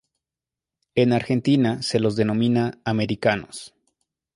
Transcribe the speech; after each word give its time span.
En 0.95 1.13
Argentina 1.13 1.83
se 1.83 1.99
los 1.99 2.15
denomina 2.15 2.79
"americanos". 2.85 3.75